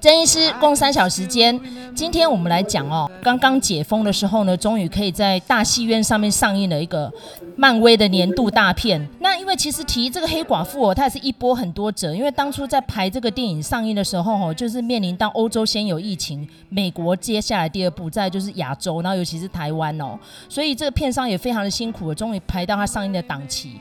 [0.00, 1.58] 郑医师共三小时间，
[1.94, 7.10] 今天我们来讲哦，刚刚解封的时候呢，终于可以在大戏院上面上映了一个
[7.56, 9.08] 漫威的年度大片。
[9.20, 20.18] 那因为其实提这个黑寡妇哦，它也是一波很多折，因为当初在排这个电影上映的时候哦，就是面临到欧洲先有疫情，美国接下来第二步，再就是亚洲，然后尤其是台湾哦，
[20.50, 23.80] 所以这个片商也非常的辛苦，终于排到它上映的档期。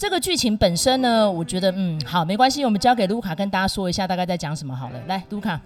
[0.00, 4.98] 这个剧情本身呢，我觉得嗯好，没关系，我们交给卢卡跟大家说一下大概在讲什么好了。
[5.06, 5.60] 来，卢卡，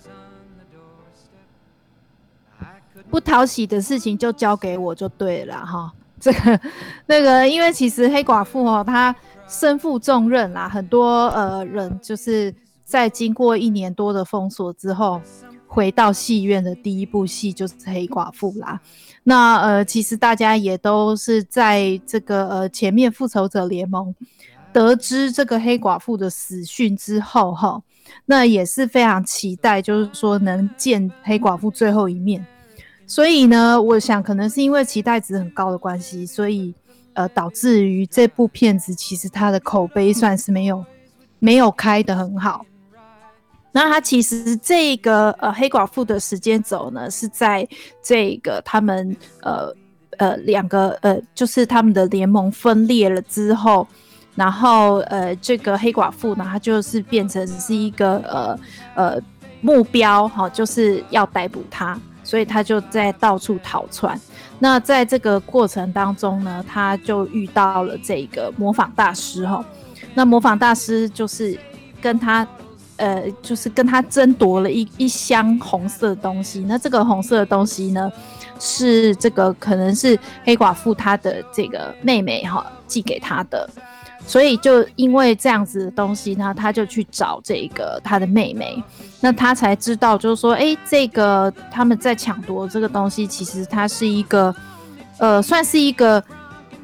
[3.09, 5.93] 不讨喜的事情就交给我就对了哈。
[6.19, 6.61] 这个
[7.07, 9.15] 那个，因为其实黑寡妇哦，她
[9.47, 12.53] 身负重任啦，很多呃人就是
[12.85, 15.21] 在经过一年多的封锁之后，
[15.75, 18.81] 回到戏院的第一部戏就是黑寡妇啦。
[19.25, 24.15] 那呃，其实大家也都是在这个呃前面复仇者联盟
[24.73, 27.83] 得知这个黑寡妇的死讯之后哈，
[28.27, 32.47] 那也是非常期待，就是说能见黑寡妇最后一面。
[33.07, 36.73] 所以呢，我想可能是因为期待值很高的关系，所以
[37.15, 40.85] 呃导致于这部片子其实它的口碑算是没有
[41.41, 42.65] 没有开得很好。
[43.77, 47.67] 那他其实这个呃黑寡妇的时间轴呢，是在
[48.01, 49.75] 这个他们呃
[50.19, 53.85] 呃两个呃就是他们的联盟分裂了之后，
[54.37, 58.59] 然后呃这个黑寡妇呢，他就是变成是一个呃
[58.95, 59.21] 呃
[59.61, 64.17] 目标哈，就是要逮捕他，所以他就在到处逃窜。
[64.61, 69.65] 那在这个过程当中呢，他就遇到了这个模仿大师哈，
[70.15, 71.59] 那模仿大师就是
[72.01, 72.47] 跟他。
[72.97, 76.61] 呃，就是跟他争夺了一一箱红色的东西。
[76.61, 78.11] 那这个红色的东西呢，
[78.61, 83.69] 是这个可能是黑寡妇她的这个妹妹哈寄给他的。
[84.27, 88.83] 所以就因为这样子的东西呢，他就去找这个他的妹妹。
[89.21, 94.55] 那他才知道，就是说，哎，这个他们在抢夺这个东西，其实它是一个，
[95.19, 96.23] 呃，算是一个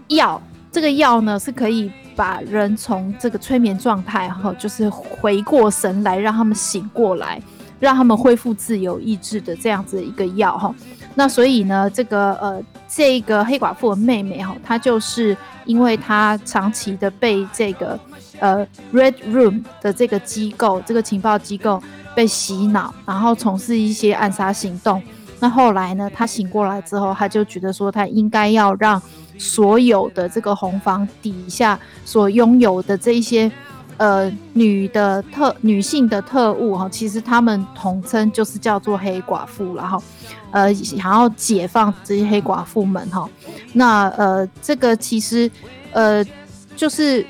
[0.09, 0.41] 药。
[0.73, 1.91] 这个药呢是可以。
[2.17, 7.41] 把人从这个催眠状态哈，就是回过神来，让他们醒过来，
[7.79, 10.75] 让他们恢复自由意志的这样子一个药哈。
[11.15, 17.99] 那所以呢，这个呃，这个黑寡妇的妹妹哈，她就是因为她长期的被这个
[18.39, 21.83] 呃 Red Room 的这个机构，这个情报机构
[22.15, 25.03] 被洗脑，然后从事一些暗杀行动。
[25.41, 29.01] 那后来呢，她醒过来之后，她就觉得说，她应该要让。
[29.41, 33.51] 所有的这个红房底下所拥有的这一些
[33.97, 40.03] 呃女的特女性的特务哈，其实他们统称就是叫做黑寡妇，然后
[40.51, 43.27] 呃想要解放这些黑寡妇们哈。
[43.73, 45.51] 那呃这个其实
[45.93, 46.23] 呃
[46.77, 47.25] 就是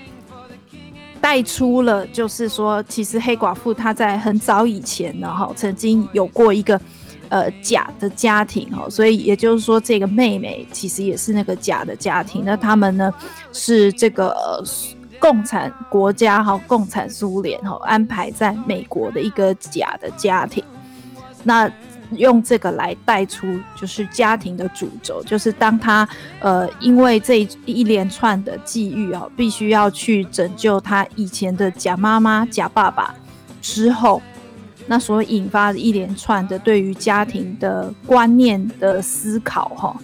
[1.21, 6.81] 带出了，就是说其实黑寡妇她在很早以前呢哈，曾经有过一个。
[7.31, 12.43] 呃，假的家庭哦，所以也就是说，这个妹妹其实也是那个假的家庭。
[12.45, 13.15] 那他们呢，
[13.53, 14.35] 是这个、
[15.21, 20.65] 共产国家哈，共产苏联哈安排在美国的一个假的家庭。
[21.45, 21.71] 那
[22.17, 23.47] 用这个来带出，
[23.77, 26.09] 就是家庭的主轴，就是当他
[26.41, 33.15] 呃因为这一连串的际遇啊，必须要去拯救他以前的假妈妈、假爸爸
[33.63, 34.21] 之后。
[34.91, 39.97] 那所引发的一连串的对于家庭的观念的思考，哈，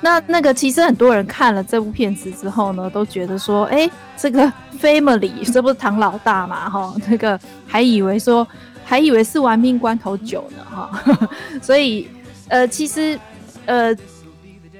[0.00, 4.40] 那那个其实很多人看了这部片子之后呢，都觉得说，哎，这个
[4.80, 7.36] family 这不是唐老大嘛，哈， 那个
[7.66, 8.46] 还以为说，
[8.84, 11.28] 还以为是玩命关头九呢，哈，
[11.60, 12.06] 所以，
[12.46, 13.18] 呃，其实，
[13.66, 13.92] 呃，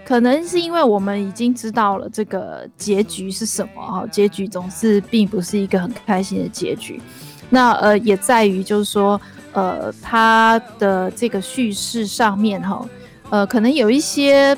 [0.04, 7.02] 可能是因为我们已经知道了这个结局是什么，哈，结局总是并不是一个很开心的结局。
[7.50, 9.20] 那呃，也在于就是说，
[9.52, 12.84] 呃，他的这个叙事上面哈，
[13.30, 14.56] 呃，可能有一些，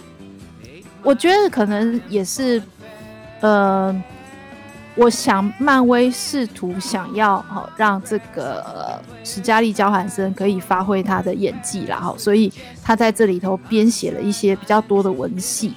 [1.02, 2.62] 我觉得可能也是，
[3.40, 3.94] 呃，
[4.94, 12.50] 我想漫威试图想要哈让这个史嘉丽·焦汉森可以发挥他的演技啦哈，所以
[12.82, 15.74] 他在这里头编写了一些比较多的文戏。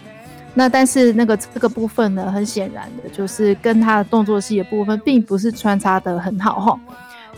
[0.60, 6.80] 那但是那个这个部分呢，很显然的就是跟他的动作戏的部分，并不是穿插得很好哈，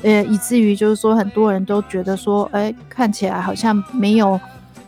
[0.02, 4.40] 呃，以至于就是说很多人都觉得说，哎、看起来好像没有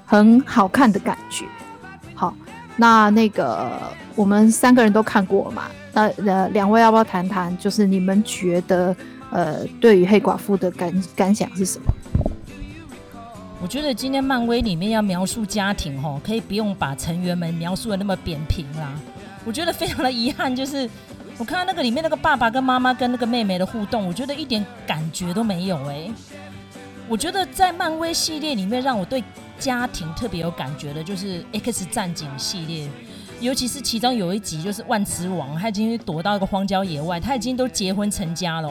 [0.04, 1.46] 很好看的感觉。
[2.16, 2.34] 好，
[2.76, 3.80] 那那个
[4.16, 8.96] 我们三个人都看过嘛，那呃，两位要不要谈谈，就是你们觉得
[9.30, 11.94] 呃，对于黑寡妇的感感想是什么？
[13.64, 18.92] 我觉得今天漫威里面要描述家庭，可以不用把成员们描述的那么扁平啦。
[19.46, 20.88] 我觉得非常的遗憾，就是
[21.40, 26.12] 我看到那个里面那个爸爸跟妈妈跟那个妹妹的互动，我觉得一点感觉都没有哎、
[27.08, 29.24] 我觉得在漫威系列里面，让我对
[29.58, 32.90] 家庭特别有感觉的，就是《X 战警》系列，
[33.40, 38.70] 尤其是其中有一集，就是万磁王，他已经躲到一个荒郊野外，他已经都结婚成家了，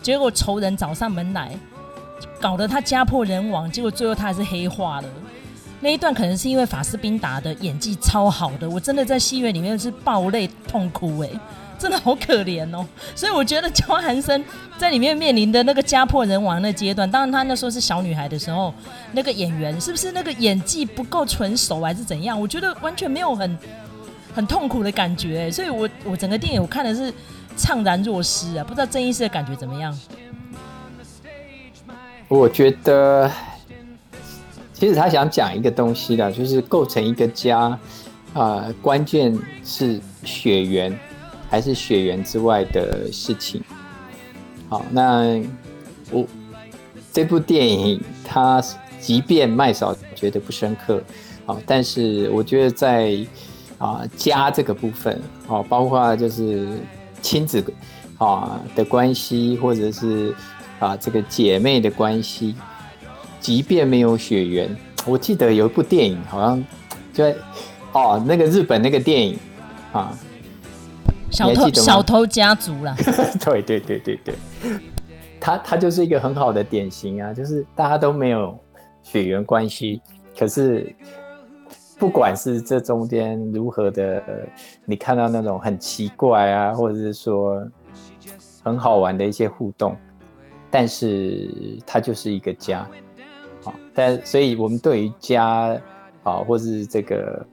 [0.00, 1.50] 结果仇人找上门来，
[2.40, 5.08] 搞得他家破人亡，结果最后他还是黑化了。
[5.80, 11.28] 那一段可能是因为法斯宾达的演技超好的，我真的在戏院里面是爆泪痛哭哎、
[11.78, 12.86] 真的好可怜哦。
[13.14, 14.44] 所以我觉得娇韩森
[14.76, 18.74] 在里面面临的那个家破人亡的阶段，当然他那时候是小女孩的时候，
[19.12, 22.38] 那个演员是不是那个演技不够纯熟还是怎样？
[22.38, 23.58] 我觉得完全没有很
[24.34, 27.10] 很痛苦的感觉、欸，所以我我整个电影我看的是
[27.56, 29.98] 怅然若失啊，不知道郑医师的感觉怎么样？
[32.30, 33.30] 我觉得。
[34.72, 37.78] 其实他想讲一个东西的，就是构成一个家，
[38.32, 40.98] 啊、呃，关键是血缘，
[41.50, 43.62] 还是血缘之外的事情。
[44.70, 45.38] 好，那
[46.10, 46.24] 我
[47.12, 48.64] 这部电影，它
[48.98, 51.02] 即便麦嫂觉得不深刻，
[51.44, 53.18] 好，但是我觉得在
[53.76, 56.68] 啊、家这个部分，哦，包括就是
[57.20, 57.62] 亲子
[58.16, 60.34] 啊的关系，或者是
[60.80, 62.56] 啊这个姐妹的关系。
[63.38, 66.62] 即便没有血缘，我记得有一部电影，好像
[67.10, 67.34] 就在
[67.94, 69.38] 哦，那个日本那个电影
[69.92, 70.12] 啊，
[71.30, 72.94] 小偷小偷家族啦。
[73.42, 74.34] 对对对对对，
[75.40, 78.54] 他他就是一个很好的典型啊，就是大家都没有
[79.02, 80.02] 血缘关系，
[80.38, 80.94] 可是
[81.98, 84.22] 不管是这中间如何的，
[84.84, 87.66] 你看到那种很奇怪啊，或者是说
[88.62, 89.96] 很好玩的一些互动，
[90.70, 91.50] 但是
[91.86, 92.88] 它就是一个家。
[93.62, 95.78] 好，但所以我们对于家，
[96.22, 97.44] 啊，或是这个，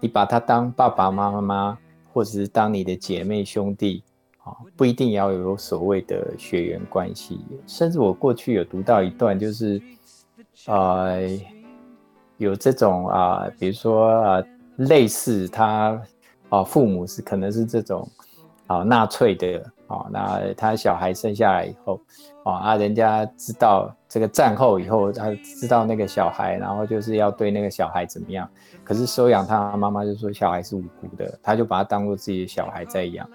[0.00, 1.78] 你把它当爸爸妈妈，
[2.12, 4.02] 或者是当你的姐妹兄弟，
[4.44, 7.40] 啊，不一定要有所谓的血缘关系。
[7.66, 9.82] 甚至我过去有读到一段，就是，
[10.66, 11.28] 呃，
[12.38, 14.42] 有这种啊，比如说啊，
[14.76, 16.00] 类似他
[16.48, 18.08] 啊，父母是可能是这种
[18.68, 19.72] 啊，纳粹的。
[19.88, 21.98] 哦，那他小孩生下来以后，
[22.44, 28.46] 哦啊，人家知道这个战后以后，他知道那个小孩，然后就是要对那个小孩怎么样。
[28.84, 33.26] 可是收养他妈妈就说小孩是无辜的，他就把他当做自己的小孩在养。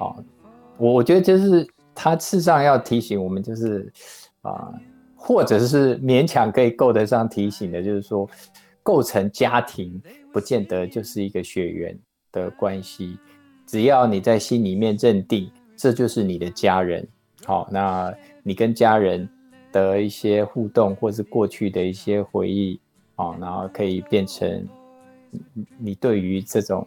[0.00, 0.16] 好，
[0.78, 1.64] 我我觉得就是
[1.94, 3.92] 他事实上要提醒我们，就是
[4.42, 4.74] 啊，
[5.14, 8.28] 或者是勉强可以够得上提醒的，就是说
[8.82, 10.02] 构成家庭
[10.32, 11.96] 不见得就是一个血缘
[12.32, 13.16] 的关系，
[13.68, 15.48] 只要你在心里面认定。
[15.80, 17.06] 这就是你的家人，
[17.44, 18.12] 好，那
[18.42, 19.28] 你跟家人
[19.70, 22.80] 的一些互动，或是过去的一些回忆，
[23.14, 24.66] 啊，然后可以变成
[25.78, 26.84] 你对于这种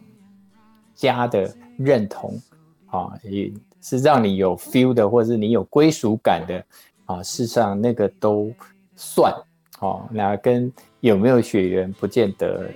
[0.94, 2.38] 家的认同，
[2.84, 3.50] 啊，也
[3.80, 6.62] 是让你有 feel 的，或者是你有归属感的，
[7.06, 8.52] 啊，事实上那个都
[8.94, 9.32] 算，
[9.80, 10.70] 哦，那跟
[11.00, 12.68] 有没有血缘不见得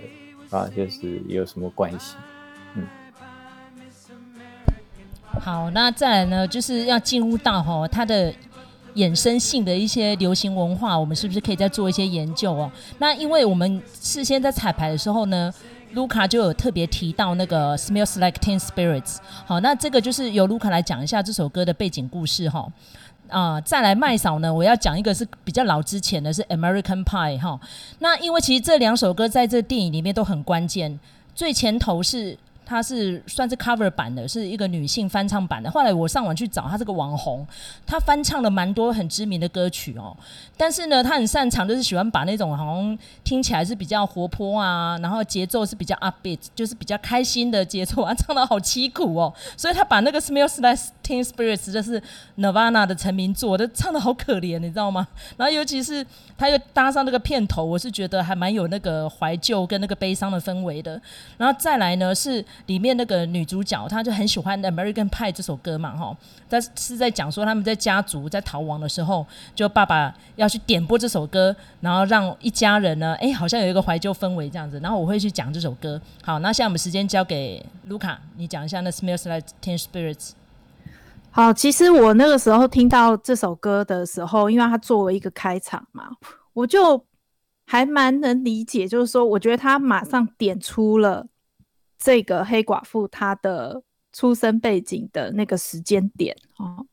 [0.49, 2.17] 啊，就是有什么关系。
[5.41, 8.33] 好，那再来呢，就是要进入到哈它的
[8.97, 12.71] 衍生性的一些流行文化，我们是不是可以再做一些研究哦？
[12.99, 15.53] 那因为我们事先在彩排的时候呢，
[15.93, 19.19] 卢卡就有特别提到那个 Smells Like Teen Spirits。
[19.45, 22.67] 好，那这个就是由卢卡来讲一下这首歌的背景故事哈。
[23.29, 27.61] 啊、再来麦嫂呢，我要讲一个是比较老之前的是 American Pie 哈。
[28.01, 30.99] 那因为其实这两首歌在这电影里面都很关键，
[31.35, 32.37] 最前头是。
[32.69, 35.71] 他是算是 cover 版的，是一个女性翻唱版的。
[35.71, 37.47] 后来我上网去找，他是个网红，
[37.87, 40.15] 他翻唱了蛮多很知名的歌曲哦。
[40.57, 49.33] 但是呢，他很擅长就是喜欢把那种好像听起来是比较活泼啊，然后节奏是比较 upbeat，就是比较开心的节奏啊，唱得好凄苦哦。
[49.57, 52.03] 所以他把那个 Smells Like Teen Spirits 就是
[52.37, 55.07] Nirvana 的成名作，都唱得好可怜，你知道吗？
[55.37, 56.05] 然后尤其是
[56.37, 61.01] 他又搭上那个片头，我是觉得还蛮有那个怀旧跟那个悲伤的氛围的。
[61.39, 62.45] 然后再来呢是。
[62.65, 66.17] 里面那个女主角，她就很喜欢《American Pie》这首歌嘛，哈，
[66.49, 76.01] 但是在讲说他们在家族在逃亡的时候，就爸爸要去点播这首歌，然后让一家人呢，哎，好像有一个怀旧氛围这样子，然后我会去讲这首歌。
[76.23, 80.15] 好，那现在我们时间交给卢卡，你讲一下那《Smells Like Teen Spirits》。
[81.31, 86.09] 好，其实我那个时候听到这首歌的时候，因为它作为一个开场嘛，
[86.55, 87.05] 我就
[87.67, 91.27] 还蛮能理解，就是说，我觉得他马上点出了。
[91.99, 96.87] 这个黑寡妇她的出生背景的那个时间点哦，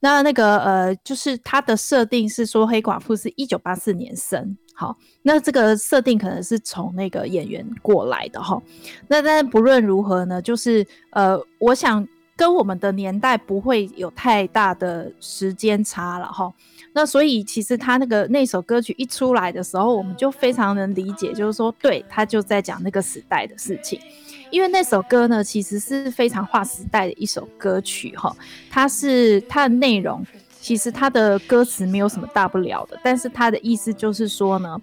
[0.00, 8.60] 那那个呃，就是她的设定是说黑寡妇是一九八四年生好，那这个设定可能是从那个演员过来的哈。
[9.06, 12.06] 那但不论如何呢，就是呃，我想
[12.36, 16.52] 跟我们的年代不会有太大的时间差了哈。
[16.92, 24.00] 那所以其实他那个那首歌曲一出来的时候，我们就非常能理解，就是说，对，他就在讲那个时代的事情。
[24.54, 28.34] 因为那首歌呢，其实是非常划时代的一首歌曲哈。
[28.70, 30.24] 它是它的内容。
[30.60, 34.80] 其实它的歌词没有什么大不了的，但是它的意思就是说呢，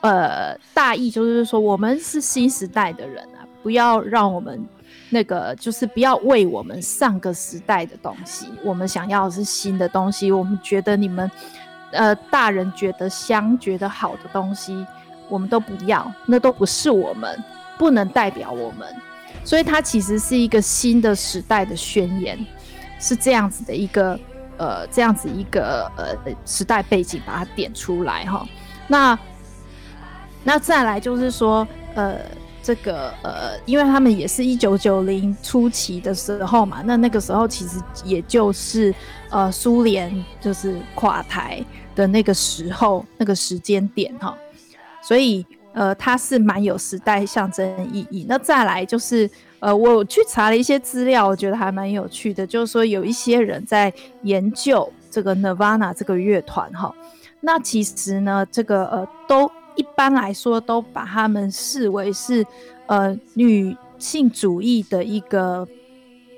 [0.00, 4.64] 呃，大意就是说我们是新时代的人啊，不要让我们
[5.10, 11.28] 那个就是不要为我们上个时代的东西，我们想要的是新的东西，我们觉得你们
[11.90, 14.86] 呃大人觉得香觉得好的东西，
[15.28, 17.36] 我们都不要，那都不是我们，
[17.76, 18.86] 不能代表我们，
[19.46, 22.38] 所以它其实是一个新的时代的宣言，
[23.00, 24.20] 是这样子的一个。
[24.58, 28.48] 呃，这样子一个呃时代背景，把它点出来哈。
[28.88, 29.18] 那
[30.42, 32.18] 那再来就是说，呃，
[32.62, 38.94] 这个呃，因为他们也是一九九零初期的时候嘛，那那个时候其实也就是
[39.28, 41.62] 呃苏联就是垮台
[41.94, 44.34] 的那个时候，那个时间点哈。
[45.02, 45.44] 所以
[45.76, 48.26] 呃，它是蛮有时代象征意义。
[48.28, 49.30] 那再来就是。
[49.58, 53.92] 呃，我去查了一些资料，我觉得还蛮有趣的，就是说有一些人在
[54.22, 56.94] 研究这个 Nirvana 这个乐团哈，
[57.40, 62.46] 那其实呢，这个呃，都一般来说都把他们视为是
[62.84, 65.66] 呃女性主义的一个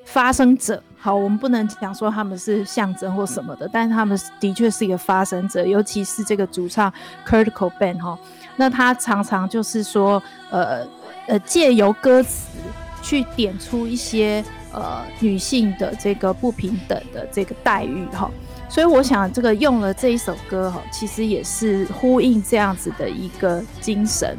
[0.07, 0.81] 发声者。
[0.97, 6.93] 好，我们不能讲说他们是象征或什么的，但是他们的确是一个发声者，尤其是这个主唱
[7.27, 8.19] Kurt Cobain 哈，
[8.59, 10.87] 那他常常就是说，呃
[11.27, 12.49] 呃，借由歌词。
[13.01, 18.29] 去点出一些呃女性的这个不平等的这个待遇哈，
[18.69, 24.37] 所以我想这个用了这一首歌哈，其实也是呼应这样子的一个精神。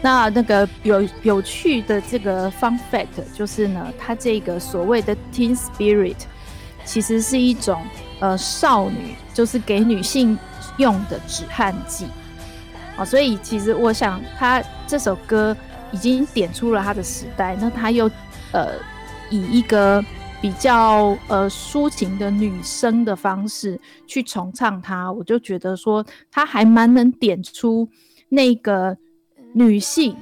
[0.00, 6.16] 那那个有有趣的这个 fun fact 就是呢，它这个所谓的 teen spirit
[6.84, 7.82] 其实是一种
[8.20, 10.38] 呃少女，就是给女性
[10.76, 12.06] 用的止汗剂
[12.98, 15.56] 啊，所以其实我想他这首歌。
[15.90, 18.04] 已经点出了他的时代，那他又
[18.52, 18.74] 呃
[19.30, 20.04] 以一个
[20.38, 27.88] 比较呃抒情的女生的方式去重唱它，我就觉得说他还蛮能点出
[28.28, 28.94] 那个
[29.54, 30.14] 女性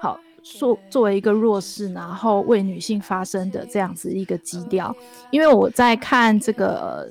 [0.00, 4.96] 好作作为一个弱势，然后为女性发声的这样子一个基调。
[5.30, 7.06] 因为我在看这个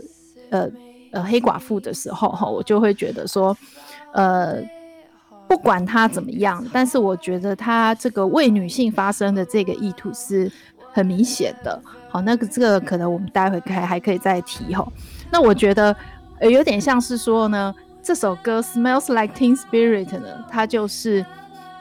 [0.49, 0.67] 呃
[1.11, 3.55] 呃黑寡妇的时候哈，我就会觉得说
[4.13, 4.59] 呃。
[5.51, 10.49] 不管他怎么样，但是我觉得他这个为女性发声的这个意图是
[10.93, 11.77] 很明显的。
[12.09, 14.87] 好，那个这个可能我们待会还还可以再提哈。
[15.29, 15.93] 那我觉得
[16.39, 21.25] 呃有点像是说呢，这首歌《Smells Like Teen Spirit》呢，它就是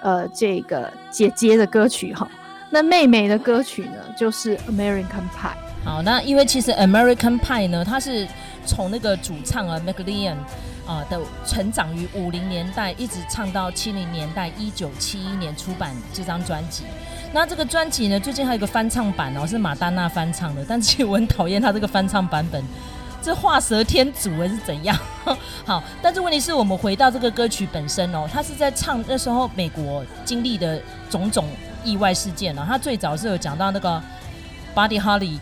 [0.03, 2.29] 呃这个姐姐的歌曲哈。
[2.71, 5.55] 那妹妹的歌曲呢，就是《American Pie》。
[5.85, 8.27] 好，那因为其实《American Pie》呢，它是
[8.67, 10.35] 从那个主唱啊 McLean。
[10.91, 16.83] 啊的成长于五零年代，一直唱到七零年代，一九七一年出版这张专辑。
[17.33, 20.65] 那这个专辑呢，最近还有一个翻唱版哦，是马丹娜翻唱的。
[20.69, 22.61] 但其实我很讨厌他这个翻唱版本，
[23.23, 24.99] 这画蛇添足还是怎样？
[25.65, 31.45] 好，但是问题是我们回到这个歌曲本身哦，他是在唱那时候美国经历的种种
[31.85, 32.65] 意外事件哦。
[32.67, 34.03] 他最早是有讲到那个
[34.75, 35.39] Buddy Holly。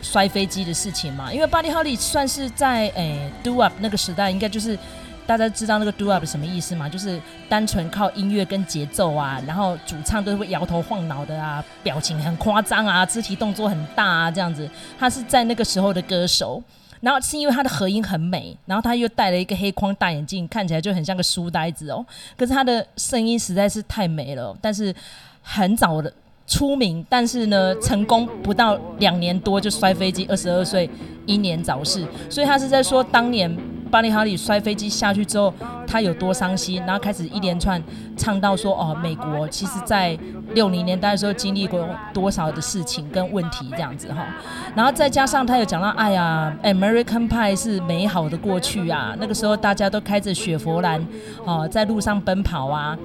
[0.00, 4.78] 摔飞机的事情嘛，因为 Buddy Holly 算是在诶、Do Up 那个时代，应该就是
[5.26, 14.70] 大家知道那个 Do Up 什么意思嘛，就是单纯靠音乐跟节奏啊，然后主唱都会摇头晃脑的啊，表情很夸张啊，肢体动作很大啊，这样子。
[14.98, 16.62] 他是在那个时候的歌手，
[17.00, 22.04] 然后是因为他的合音很美，然后他又戴了一个黑框大眼镜，看起来就很像个书呆子哦。
[22.36, 24.94] 可是他的声音实在是太美了，但是
[25.42, 26.10] 很早的。
[26.48, 30.88] 出名，但是呢，成功不到两年多就摔飞机，二十二岁
[31.26, 32.04] 英年早逝。
[32.30, 33.54] 所以他是在说，当年
[33.90, 35.52] 巴利哈里摔飞机下去之后，
[35.86, 37.82] 他有多伤心，然后开始一连串
[38.16, 40.18] 唱到说，哦，美国其实在
[40.54, 44.26] 六零年代的时候经历过多少的事情跟问题这样子哈。
[44.74, 51.06] 然后再加上他有讲到，哎呀，American Pie 是美好的过去啊，那个时候大家都开着雪佛兰，
[51.44, 52.96] 哦，在路上奔跑啊。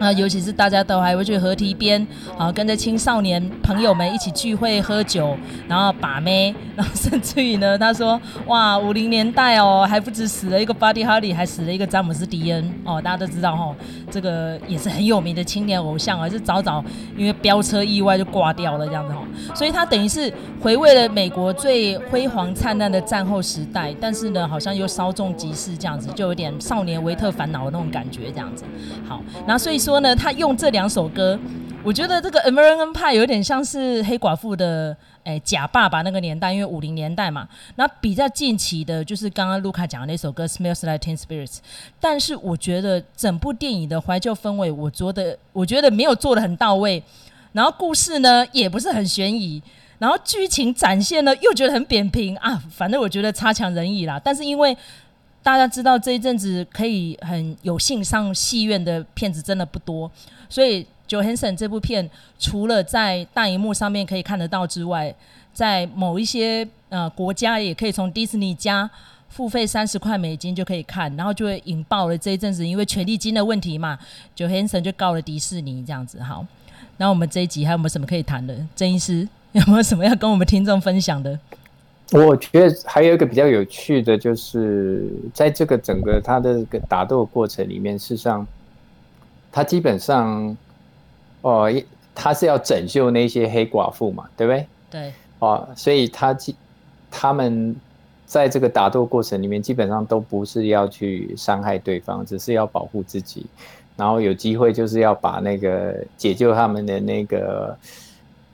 [0.00, 2.04] 啊，尤其是大家都还会去河堤边，
[2.38, 5.36] 啊，跟着青少年朋友们一起聚会喝酒，
[5.68, 13.76] 然后把妹，然后甚至于呢，他说，哇，五零年代哦，还不止死了一个 Buddy Holly，还死了一个詹姆斯迪恩哦，大家都知道哈、哦，
[14.10, 16.82] 这个也是很有名的青年偶像啊，是早早
[17.14, 28.64] 因为飙车意外就挂掉了这样子哈、哦，所以他等于是回味了美国最辉煌灿烂的战后时代，但是呢，好像又稍纵即逝这样子，就有点少年维特烦恼的那种感觉这样子。
[29.06, 29.89] 好，那所以说。
[29.90, 31.36] 说呢，他用这两首歌，
[31.82, 37.48] 我觉得这个《American Pie》有点像是黑寡妇的哎假爸爸那个年代，因为五零年代嘛。
[37.74, 41.56] 那比较近期的，就是刚刚卢卡讲的那首歌《Smells Like Teen Spirits》。
[41.98, 47.02] 但是我觉得整部电影的怀旧氛围，我觉得我觉得没有做得很到位。
[47.50, 49.60] 然后故事呢，也不是很悬疑。
[49.98, 52.62] 然后剧情展现呢，又觉得很扁平啊。
[52.70, 54.20] 反正我觉得差强人意啦。
[54.22, 54.76] 但是因为
[55.42, 60.10] 大家知道这一阵子可以很有幸上戏院的片子真的不多，
[60.48, 65.14] 所以《九天神》这部片除了在大荧幕上面可以看得到之外，
[65.52, 68.88] 在某一些呃国家也可以从迪士尼家
[69.28, 73.96] 付费三十块美金就可以看，然后就会引爆了这一阵子因为权利金的问题嘛，
[74.34, 76.22] 《九天神》就告了迪士尼这样子。
[76.22, 76.46] 好，
[76.98, 78.54] 那我们这一集还有没有什么可以谈的？
[78.76, 81.38] 郑医师有没有什么要跟我们听众分享的？
[82.12, 88.44] 我觉得还有一个比较有趣的，就是在这个整个他的个打斗过程里面，事实上，
[89.52, 90.56] 他基本上，
[91.42, 91.72] 哦，
[92.14, 94.66] 他是要拯救那些黑寡妇嘛，对不对？
[94.90, 95.12] 对。
[95.38, 96.56] 哦，所以他基
[97.10, 97.76] 他们
[98.26, 103.46] 在这个打斗过程里面，基本上都不是要去伤害对方，只是要保护自己，
[103.96, 107.76] 然后有机会就是要把那个解救他们的那个。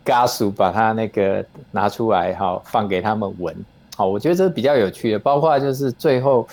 [0.06, 3.52] 家属把他那个拿出来哈，放给他们闻。
[3.96, 5.18] 好，我觉得这是比较有趣的。
[5.18, 6.46] 包括就是最后，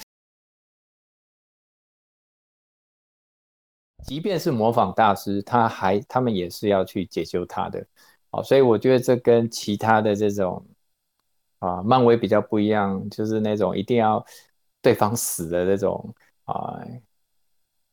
[4.04, 7.86] 即便是模仿大师，他还他们也是要去解救他的。
[8.32, 10.66] 好，所以我觉得这跟其他的这种
[11.60, 14.26] 啊，漫威比较不一样，就是那种一定要
[14.82, 16.12] 对方死的这种
[16.46, 16.82] 啊，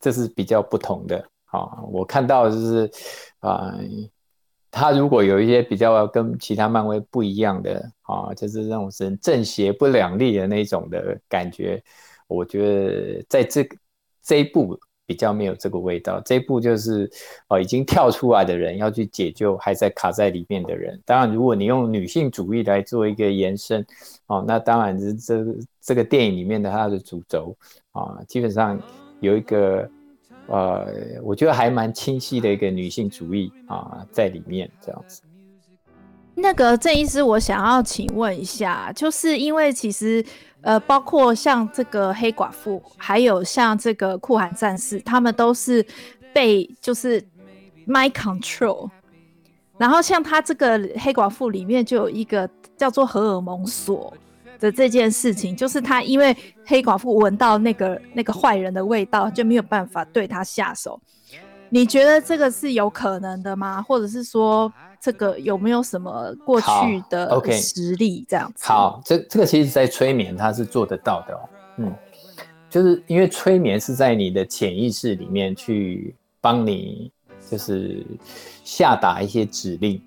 [0.00, 1.22] 这是比较不同的。
[1.46, 2.90] 啊，我看到就是
[3.40, 3.74] 啊。
[4.70, 11.82] 他如果有一些比较跟其他漫威不一样的啊，就是那种是正邪不两立的那种的感觉，
[12.28, 13.68] 我觉得在这
[14.22, 16.20] 这一部比较没有这个味道。
[16.24, 17.10] 这一部就是
[17.48, 21.00] 啊，已经跳出来的人要去解救还在卡在里面的人。
[21.04, 23.84] 当然，如果你用女性主义来做一个延伸，
[24.26, 25.44] 哦，那当然是这
[25.80, 27.56] 这个电影里面的它的主轴
[27.90, 28.80] 啊，基本上
[29.18, 29.90] 有一个。
[30.50, 30.84] 呃，
[31.22, 35.22] 我觉得还蛮清晰的一个女性主义啊，在里面这样子。
[36.34, 40.24] 那个郑医师，我想要请问一下，就是因为其实
[40.62, 45.86] 呃，包括像这个黑寡妇，还有像这个酷寒战士，他们都是
[46.32, 47.22] 被就是
[47.86, 48.90] my control。
[49.78, 54.12] 然后像他这个黑寡妇里面就有一个叫做荷尔蒙锁。
[54.60, 61.00] 的这件事情，就是他因为黑寡妇闻到那个那个坏人的味道，就没有办法对他下手。
[61.72, 63.80] 你觉得这个是有可能的吗？
[63.80, 66.66] 或者是说，这个有没有什么过去
[67.08, 68.64] 的实力这样子？
[68.66, 71.40] 好，好，这这个其实，在催眠他是做得到的哦。
[71.76, 71.94] 嗯，
[72.68, 77.12] 就是因为催眠是在你的潜意识里面去帮你，
[77.48, 78.04] 就是
[78.64, 80.02] 下达一些指令。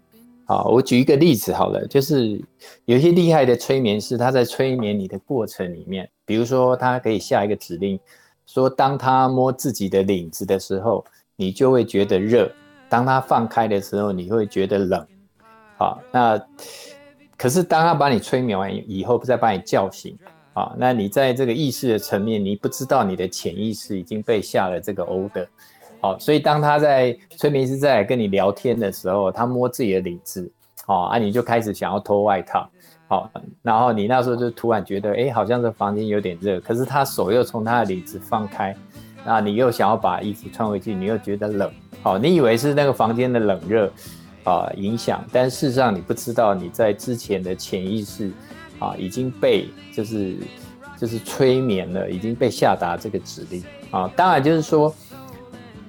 [0.54, 2.40] 啊，我举一个例子好了，就是
[2.86, 8.00] 有些厉害的催眠师，他在催眠你的过程里面，比如说他可以下一个指令，
[8.46, 11.04] 说当他摸自己的领子的时候，
[11.36, 12.46] 你就会觉得热；
[12.88, 15.08] 当他放开的时候，你会觉得冷。
[15.76, 16.40] 好，那
[17.36, 20.16] 可是当他把你催眠完以后，不再把你叫醒，
[20.54, 25.48] 啊，那你在这个意识的层面，你不知道你的潜意识已经被下了这个 order。
[26.04, 30.52] 好，所以当他在催眠师在跟你聊天的时候，他摸自己的领子，
[30.86, 32.70] 好啊，你就开始想要脱外套，
[33.08, 38.76] 好，然后你那时候就突然觉得，哎，好像这房间有点热，可是他手又从他的领子放开，
[39.24, 43.90] 那你又想要把衣服穿回去，你又觉得冷，好，你以为是那个房间的冷热
[44.44, 48.30] 啊影响，但事实上你不知道你在之前的潜意识
[48.78, 50.36] 啊已经被就是
[51.00, 54.94] 就是催眠了，已经被下达这个指令啊，当然就是说。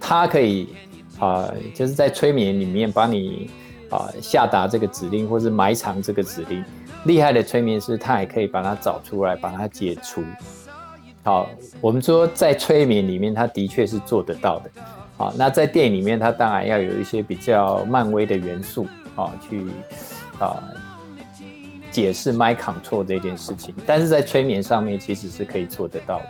[0.07, 0.69] 他可以
[1.19, 3.49] 啊、就是在催眠里面帮你
[3.89, 6.63] 啊、下达这个指令，或是埋藏这个指令。
[7.05, 10.23] 厉害的催眠师，他也可以把它找出来，把它解除。
[11.23, 11.49] 好，
[11.81, 14.71] 我们说在催眠里面，他的确是做得到的。
[15.17, 18.87] 好，那在电影里面，他当然要有一些比较漫威的元素
[19.17, 19.65] 啊，去
[20.39, 20.63] 啊
[21.91, 23.75] 解释 my control 这件事情。
[23.87, 26.27] 但是在催眠上面，其实是可以做得到的。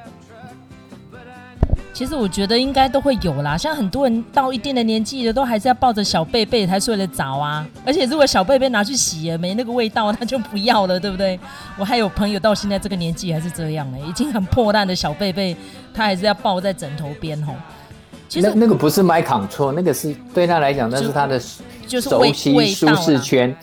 [1.94, 7.64] 其实我觉得应该都会有啦，像很多人到一定的年纪了，都还是要抱着小被被才睡得着啊。
[7.86, 11.38] 而且如果小被被拿去洗了，没那个味道，他就不要了，对不对？
[11.78, 15.56] 我还有朋友到现在这个年纪还是这样呢，已经很破烂的小被被，
[15.94, 17.54] 他还是要抱在枕头边吼。
[18.28, 21.40] 其实那那个不是 mind control，那个是对他来讲，那是他的
[21.86, 23.56] 就是熟悉舒适圈。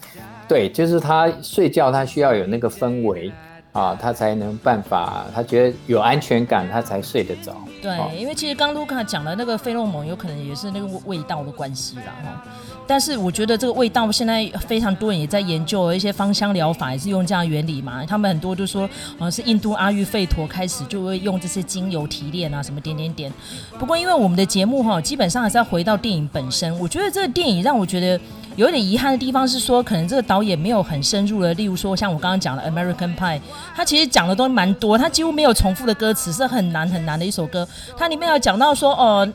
[0.48, 3.30] 对，就是他睡觉，他需要有那个氛围。
[3.71, 7.55] 啊，他才能办法，他觉得有安全感，他才睡得着。
[7.81, 12.43] 对，哦、因为其实刚卢卡讲的那个费洛蒙，有可能也是那个味道的关系啦，哈。
[12.86, 18.05] 但是我觉得这个味道现在非常多人也在研究，一些芳香疗法也是用这样的原理嘛。
[18.05, 18.86] 他们很多都说，
[19.17, 23.31] 好像是印度阿育吠陀开始就会用这些精油提炼啊，什么点点点。
[23.79, 26.77] 不过因为我们的节目哈，基本上还是要回到电影本身。
[26.77, 28.19] 我觉得这个电影让我觉得。
[28.58, 33.40] 有一点遗憾的地方是说，可能这个导演没有很深入的，例如说像我刚刚讲的《American Pie》，
[33.76, 37.68] 他其实讲的都蛮多，他几乎没有重复的歌词，是很难很难的一首歌。
[37.98, 39.28] 它里面有讲到说，哦，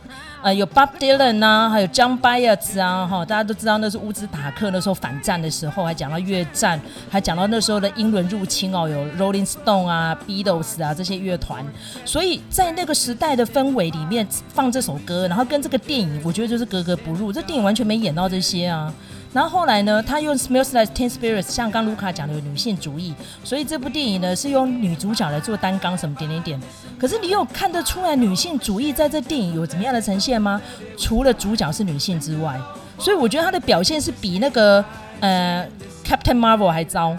[0.43, 11.65] 呃，有 Bob Dylan 啊，还有 John Baez 啊，哈，大家都知道那是乌兹达克那时候反战的时候，还讲到越战，还讲到那时候的英伦入侵哦，有 Rolling Stone 啊、Beatles 啊这些乐团，
[12.05, 18.93] 所以在那个时代的氛围里面放这首歌，然后跟这个电影，我觉得就是格格不入，这电影完全没演到这些啊。
[19.37, 26.59] 然后后来呢，他用 Smells Like Teen Spirits 像刚卢卡讲的有女性主义，所以这部电影呢是用女主角来做担纲，什么点点点。
[26.99, 30.59] 可是你有看得出来女性主义在这电影有怎么样的呈现吗？
[30.97, 32.59] 除了主角是女性之外，
[32.99, 34.83] 所以我觉得她的表现是比那个
[35.21, 35.69] 呃
[36.03, 37.15] Captain Marvel 还糟。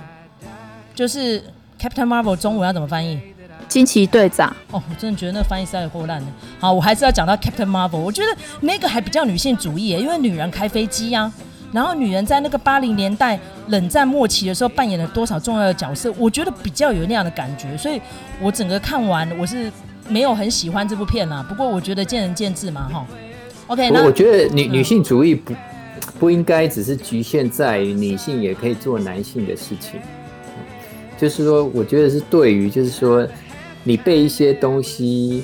[0.96, 1.40] 就是
[1.80, 3.22] Captain Marvel 中文要怎么翻译？
[3.68, 4.50] 惊奇队长。
[4.72, 6.26] 哦，我真的觉得那翻译实在有够烂的。
[6.60, 8.28] 好，我还是要讲到 Captain Marvel，我觉得
[8.62, 11.34] 那个还比较女性主义，因为女人开飞机呀、啊。
[11.72, 16.14] 然后女人在那个八零年代冷战末期的时候扮演了多少重要的角色？
[16.18, 18.02] 我觉得比较有那样的感觉，所以
[18.42, 19.72] 我整个看完我是
[20.08, 21.46] 没有很喜欢这部片啦。
[21.48, 23.06] 不过我觉得见仁见智嘛，哈。
[23.68, 25.54] OK，那我觉得女女性主义不
[26.18, 30.00] 不应该只是局限在于女性也可以做男性的事情。
[31.18, 33.28] 就是说，我觉得是对于就是说，
[33.84, 35.44] 你被一些东西，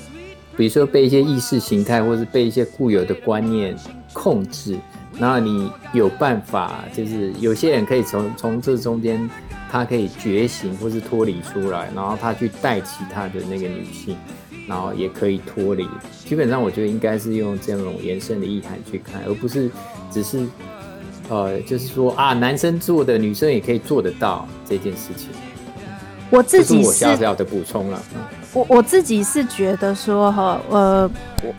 [0.56, 3.76] 比如说被一些意识形态，或是被一些固有的观念
[4.14, 4.78] 控制。
[5.20, 9.30] 然后你有办法，就是有些人可以从从这中间，
[9.70, 14.18] 他可以觉醒或是脱离出来，然后他去带其他的那个女性，
[14.68, 15.88] 然后也可以脱离。
[16.26, 19.70] 基本上我觉得应该是用这种延伸的意涵去看，而不是
[20.10, 20.48] 只是
[21.30, 25.30] 呃，就是说啊，男生做的女生也可以做得到这件事情。
[26.32, 28.02] 我自己我小小的补充了。
[28.54, 31.10] 我我自己是觉得说哈，呃，
[31.42, 31.54] 我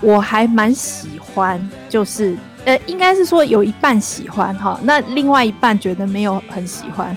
[0.00, 2.36] 我还蛮喜欢，就是。
[2.66, 7.16] 呃，应该是说有一半喜欢哈，那另外一半觉得没有很喜欢，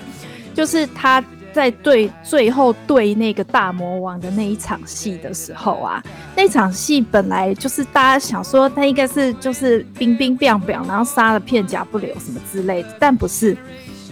[0.54, 1.20] 就是他
[1.52, 6.00] 在对最后对那个大魔王的那一场戏的时候啊，
[6.36, 13.56] 那场戏本来就是大家想说他应该是就是冰冰冰冰，然后杀了片甲不留什么之类的，但不是，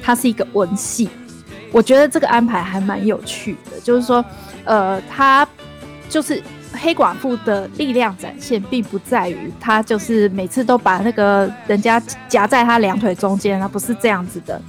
[0.02, 1.08] 他是一个文戏，
[1.72, 4.24] 我觉得这个安排还蛮有趣的，就是说，
[4.64, 5.46] 呃，他
[6.08, 6.42] 就是。
[6.80, 14.60] 黑寡妇的力量展现，并不在于她就是每次都把那个人家夹在她两腿中间，她不是这样子的。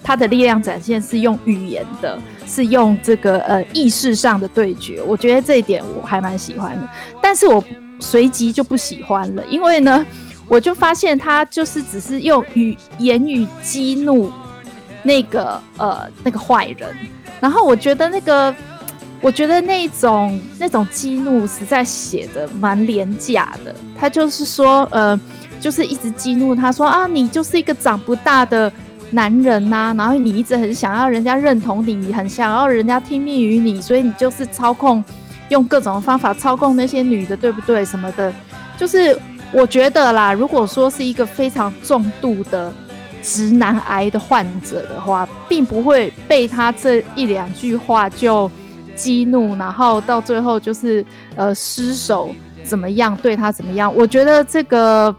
[0.00, 2.16] 她的力量展现是用语言的，
[2.46, 5.02] 是用这个呃意识上的对决。
[5.02, 6.88] 我觉得这一点我还蛮喜欢的，
[7.20, 7.62] 但是我
[7.98, 10.06] 随即就不喜欢了，因为呢，
[10.46, 14.30] 我就发现他就是只是用语言语激怒
[15.08, 16.94] 那个呃那个坏人，
[17.40, 18.54] 然后我觉得那个。
[19.20, 23.74] 我觉得那种那种激怒实在写的蛮廉价的。
[23.98, 25.20] 他就是说，呃，
[25.60, 28.72] 就是一直激怒他说啊，你就是一个长不大的
[29.10, 35.02] 男人呐、然后你一直很想要人家认同你，你很想要人家听命于你，所以你就是操控，
[35.48, 37.84] 用各种方法操控那些女的，对不对？
[37.84, 38.32] 什么的，
[38.78, 39.18] 就是
[39.50, 42.72] 我觉得啦，如果说是一个非常重度的
[43.22, 48.50] 直男癌的患者的话，并不会被他这一两句话就。
[48.98, 53.94] 激怒，然后到最后就是呃失手怎么样对他怎么样？
[53.94, 55.14] 我觉得这个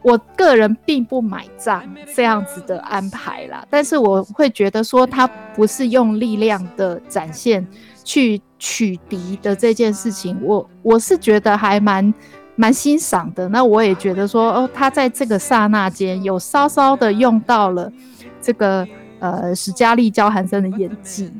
[0.00, 3.62] 我个人并不买账这样子的安排啦。
[3.68, 7.62] 但是我会觉得说他不是用力量的展现
[8.04, 12.14] 去取敌的这件事情，我我是觉得还蛮
[12.56, 13.48] 蛮欣赏的。
[13.48, 17.92] 那我也觉得说哦，他在这个刹那间有稍稍的用到了
[18.40, 18.86] 这个
[19.18, 21.32] 呃史嘉丽·焦韩森的演技。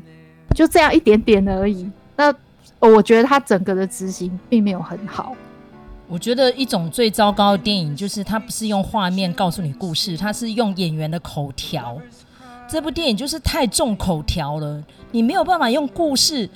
[0.55, 1.91] 就这样一点点而已。
[2.15, 2.35] 那
[2.79, 5.35] 我觉得他整个的执行并没有很好。
[6.07, 11.97] 我觉得一种最糟糕的电影就是它不是用画面告诉你故事，它是用演员的口条。
[12.69, 16.47] 这部电影就是太重口条了，你没有办法用故事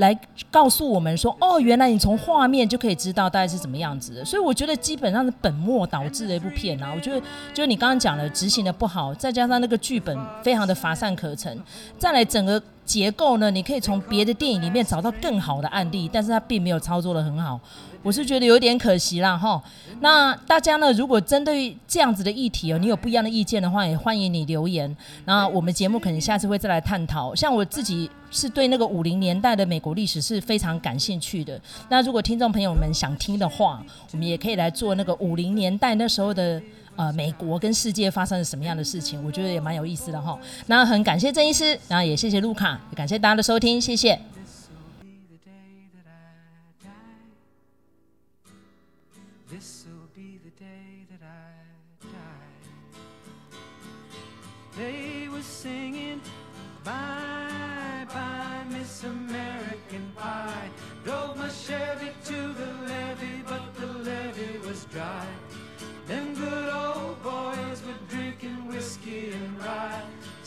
[0.00, 0.18] 来
[0.50, 4.24] 告诉我们说，哦，原来你从画面就可以知道大概是怎么样子的。
[4.24, 6.92] 所以我觉得基本上是本末倒置的一部片啊。
[6.94, 7.20] 我觉得
[7.54, 11.56] 就是你刚刚讲的执行的不好，再加上那个剧本非常的乏善可陈，
[11.98, 12.60] 再来整个
[12.90, 17.60] 结构呢，你可以从别的电影里面找到更好的案例，但是它并没有操作得很好。
[18.02, 19.62] 我是觉得有点可惜啦，哈。
[20.00, 24.96] 那大家呢，如果针对这样子的议题哦，你有不一样的意见的话，也欢迎你留言。
[25.24, 27.32] 那我们节目可能下次会再来探讨。
[27.32, 31.60] 像我自己是对那个五零年代的美国历史是非常感兴趣的。
[31.88, 36.60] 那如果听众朋友们想听的话，我们也可以来做那个五零年代那时候的
[36.96, 40.38] 呃美国跟世界发生了什么样的事情我觉得也蛮有意思的哈。
[40.66, 44.18] 那很感谢郑医师然后也谢谢卢卡也感谢大家的收听谢谢。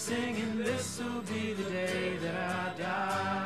[0.04, 3.43] singing, This'll be the day that I die.